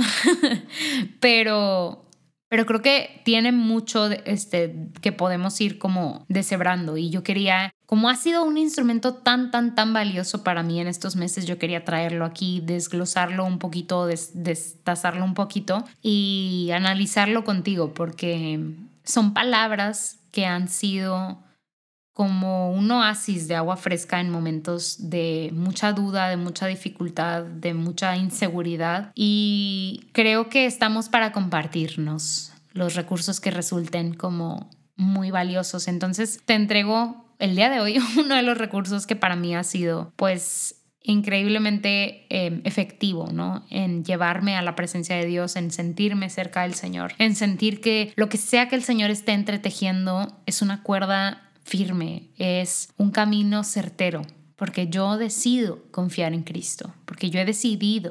pero 1.20 2.05
pero 2.56 2.64
creo 2.64 2.80
que 2.80 3.20
tiene 3.22 3.52
mucho 3.52 4.06
este, 4.06 4.88
que 5.02 5.12
podemos 5.12 5.60
ir 5.60 5.76
como 5.76 6.24
deshebrando. 6.30 6.96
Y 6.96 7.10
yo 7.10 7.22
quería, 7.22 7.74
como 7.84 8.08
ha 8.08 8.16
sido 8.16 8.44
un 8.44 8.56
instrumento 8.56 9.12
tan, 9.12 9.50
tan, 9.50 9.74
tan 9.74 9.92
valioso 9.92 10.42
para 10.42 10.62
mí 10.62 10.80
en 10.80 10.86
estos 10.86 11.16
meses, 11.16 11.44
yo 11.44 11.58
quería 11.58 11.84
traerlo 11.84 12.24
aquí, 12.24 12.62
desglosarlo 12.64 13.44
un 13.44 13.58
poquito, 13.58 14.06
des, 14.06 14.30
destazarlo 14.42 15.22
un 15.22 15.34
poquito 15.34 15.84
y 16.00 16.70
analizarlo 16.72 17.44
contigo 17.44 17.92
porque 17.92 18.58
son 19.04 19.34
palabras 19.34 20.20
que 20.30 20.46
han 20.46 20.68
sido 20.68 21.36
como 22.16 22.70
un 22.70 22.90
oasis 22.90 23.46
de 23.46 23.56
agua 23.56 23.76
fresca 23.76 24.22
en 24.22 24.30
momentos 24.30 25.10
de 25.10 25.50
mucha 25.52 25.92
duda, 25.92 26.30
de 26.30 26.38
mucha 26.38 26.66
dificultad, 26.66 27.42
de 27.42 27.74
mucha 27.74 28.16
inseguridad. 28.16 29.12
Y 29.14 30.08
creo 30.12 30.48
que 30.48 30.64
estamos 30.64 31.10
para 31.10 31.32
compartirnos 31.32 32.54
los 32.72 32.94
recursos 32.94 33.38
que 33.38 33.50
resulten 33.50 34.14
como 34.14 34.70
muy 34.96 35.30
valiosos. 35.30 35.88
Entonces 35.88 36.40
te 36.46 36.54
entrego 36.54 37.26
el 37.38 37.54
día 37.54 37.68
de 37.68 37.80
hoy 37.80 37.98
uno 38.18 38.34
de 38.34 38.42
los 38.42 38.56
recursos 38.56 39.06
que 39.06 39.14
para 39.14 39.36
mí 39.36 39.54
ha 39.54 39.62
sido 39.62 40.14
pues 40.16 40.86
increíblemente 41.02 42.24
em, 42.30 42.62
efectivo, 42.64 43.28
¿no? 43.30 43.66
En 43.68 44.06
llevarme 44.06 44.56
a 44.56 44.62
la 44.62 44.74
presencia 44.74 45.16
de 45.16 45.26
Dios, 45.26 45.54
en 45.54 45.70
sentirme 45.70 46.30
cerca 46.30 46.62
del 46.62 46.72
Señor, 46.72 47.12
en 47.18 47.36
sentir 47.36 47.82
que 47.82 48.14
lo 48.16 48.30
que 48.30 48.38
sea 48.38 48.68
que 48.68 48.74
el 48.74 48.82
Señor 48.82 49.10
esté 49.10 49.32
entretejiendo 49.32 50.32
es 50.46 50.62
una 50.62 50.82
cuerda 50.82 51.45
firme, 51.66 52.30
es 52.38 52.90
un 52.96 53.10
camino 53.10 53.64
certero, 53.64 54.22
porque 54.54 54.86
yo 54.86 55.18
decido 55.18 55.82
confiar 55.90 56.32
en 56.32 56.44
Cristo, 56.44 56.94
porque 57.04 57.28
yo 57.28 57.40
he 57.40 57.44
decidido 57.44 58.10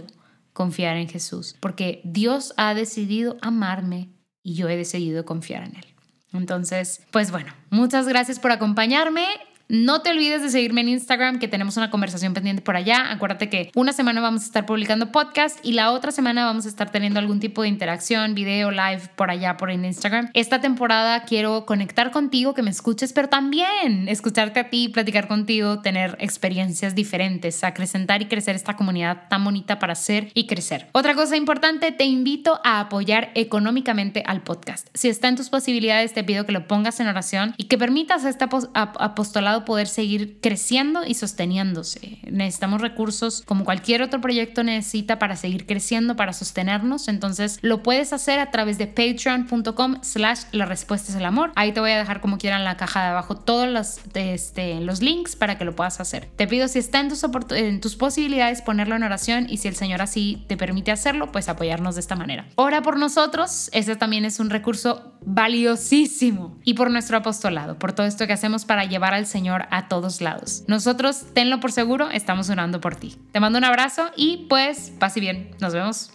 confiar 0.51 0.97
en 0.97 1.07
Jesús, 1.07 1.55
porque 1.61 2.01
Dios 2.03 2.53
ha 2.57 2.73
decidido 2.73 3.37
amarme 3.41 4.09
y 4.43 4.55
yo 4.55 4.67
he 4.67 4.75
decidido 4.75 5.23
confiar 5.23 5.63
en 5.63 5.77
Él. 5.77 5.85
Entonces, 6.33 7.01
pues 7.11 7.31
bueno, 7.31 7.53
muchas 7.69 8.09
gracias 8.09 8.39
por 8.39 8.51
acompañarme. 8.51 9.25
No 9.67 10.03
te 10.03 10.11
olvides 10.11 10.43
de 10.43 10.49
seguirme 10.49 10.81
en 10.81 10.89
Instagram, 10.89 11.39
que 11.39 11.47
tenemos 11.47 11.75
una 11.75 11.89
conversación 11.89 12.35
pendiente 12.35 12.61
por 12.61 12.75
allá. 12.75 13.11
Acuérdate 13.11 13.49
que 13.49 13.71
una 13.73 13.93
semana 13.93 14.21
vamos 14.21 14.43
a 14.43 14.45
estar 14.45 14.67
publicando 14.67 15.11
podcast 15.11 15.57
y 15.63 15.71
la 15.71 15.91
otra 15.91 16.11
semana 16.11 16.45
vamos 16.45 16.67
a 16.67 16.69
estar 16.69 16.91
teniendo 16.91 17.19
algún 17.19 17.39
tipo 17.39 17.63
de 17.63 17.69
interacción, 17.69 18.35
video, 18.35 18.69
live 18.69 19.01
por 19.15 19.31
allá, 19.31 19.57
por 19.57 19.71
Instagram. 19.71 20.29
Esta 20.35 20.61
temporada 20.61 21.23
quiero 21.23 21.65
conectar 21.65 22.11
contigo, 22.11 22.53
que 22.53 22.61
me 22.61 22.69
escuches, 22.69 23.11
pero 23.11 23.27
también 23.27 24.07
escucharte 24.07 24.59
a 24.59 24.69
ti, 24.69 24.89
platicar 24.89 25.27
contigo, 25.27 25.81
tener 25.81 26.15
experiencias 26.19 26.93
diferentes, 26.93 27.63
acrecentar 27.63 28.21
y 28.21 28.27
crecer 28.27 28.55
esta 28.55 28.75
comunidad 28.75 29.23
tan 29.29 29.43
bonita 29.43 29.79
para 29.79 29.95
ser 29.95 30.29
y 30.35 30.45
crecer. 30.45 30.89
Otra 30.91 31.15
cosa 31.15 31.37
importante, 31.37 31.91
te 31.91 32.03
invito 32.03 32.61
a 32.63 32.81
apoyar 32.81 33.31
económicamente 33.33 34.21
al 34.27 34.43
podcast. 34.43 34.89
Si 34.93 35.09
está 35.09 35.27
en 35.27 35.37
tus 35.37 35.49
posibilidades, 35.49 36.13
te 36.13 36.23
pido 36.23 36.45
que 36.45 36.51
lo 36.51 36.67
pongas 36.67 36.99
en 36.99 37.07
oración 37.07 37.55
y 37.57 37.63
que 37.63 37.79
permitas 37.79 38.25
este 38.25 38.45
apostolado 38.75 39.54
poder 39.63 39.87
seguir 39.87 40.39
creciendo 40.41 41.05
y 41.05 41.13
sosteniéndose. 41.13 42.19
Necesitamos 42.29 42.81
recursos 42.81 43.43
como 43.45 43.63
cualquier 43.63 44.01
otro 44.01 44.19
proyecto 44.19 44.63
necesita 44.63 45.19
para 45.19 45.35
seguir 45.37 45.65
creciendo, 45.65 46.15
para 46.15 46.33
sostenernos. 46.33 47.07
Entonces 47.07 47.59
lo 47.61 47.83
puedes 47.83 48.11
hacer 48.11 48.39
a 48.39 48.51
través 48.51 48.77
de 48.77 48.87
patreon.com 48.87 49.99
slash 50.01 50.41
la 50.51 50.65
respuesta 50.65 51.11
es 51.11 51.17
el 51.17 51.25
amor. 51.25 51.51
Ahí 51.55 51.71
te 51.71 51.79
voy 51.79 51.91
a 51.91 51.97
dejar 51.97 52.19
como 52.19 52.37
quieran 52.37 52.61
en 52.61 52.65
la 52.65 52.77
caja 52.77 53.01
de 53.03 53.07
abajo 53.09 53.37
todos 53.37 53.67
los, 53.69 53.99
este, 54.15 54.81
los 54.81 55.01
links 55.01 55.35
para 55.35 55.57
que 55.57 55.65
lo 55.65 55.75
puedas 55.75 55.99
hacer. 55.99 56.27
Te 56.35 56.47
pido 56.47 56.67
si 56.67 56.79
está 56.79 56.99
en 56.99 57.09
tus, 57.09 57.23
en 57.51 57.79
tus 57.79 57.95
posibilidades 57.95 58.61
ponerlo 58.61 58.95
en 58.95 59.03
oración 59.03 59.47
y 59.49 59.57
si 59.57 59.67
el 59.67 59.75
Señor 59.75 60.01
así 60.01 60.43
te 60.47 60.57
permite 60.57 60.91
hacerlo, 60.91 61.31
pues 61.31 61.47
apoyarnos 61.47 61.95
de 61.95 62.01
esta 62.01 62.15
manera. 62.15 62.47
Ora 62.55 62.81
por 62.81 62.97
nosotros, 62.97 63.69
ese 63.73 63.95
también 63.95 64.25
es 64.25 64.39
un 64.39 64.49
recurso 64.49 65.13
valiosísimo 65.25 66.57
y 66.63 66.73
por 66.73 66.91
nuestro 66.91 67.17
apostolado, 67.17 67.79
por 67.79 67.93
todo 67.93 68.05
esto 68.05 68.27
que 68.27 68.33
hacemos 68.33 68.65
para 68.65 68.85
llevar 68.85 69.13
al 69.13 69.25
Señor 69.25 69.44
a 69.49 69.87
todos 69.87 70.21
lados. 70.21 70.63
Nosotros, 70.67 71.33
tenlo 71.33 71.59
por 71.59 71.71
seguro, 71.71 72.09
estamos 72.09 72.49
orando 72.49 72.81
por 72.81 72.95
ti. 72.95 73.17
Te 73.31 73.39
mando 73.39 73.57
un 73.57 73.65
abrazo 73.65 74.11
y 74.15 74.47
pues, 74.49 74.91
pase 74.99 75.19
bien. 75.19 75.51
Nos 75.59 75.73
vemos. 75.73 76.11